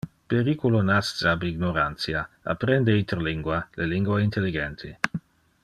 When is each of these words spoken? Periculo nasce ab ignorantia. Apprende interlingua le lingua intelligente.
Periculo 0.33 0.79
nasce 0.83 1.27
ab 1.33 1.43
ignorantia. 1.49 2.23
Apprende 2.53 2.97
interlingua 2.97 3.67
le 3.75 3.85
lingua 3.85 4.19
intelligente. 4.19 4.97